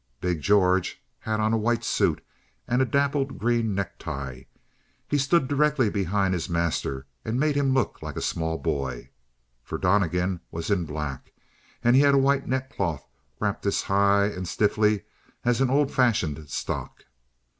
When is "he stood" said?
5.07-5.47